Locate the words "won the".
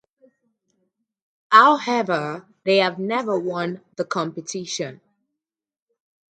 3.39-4.03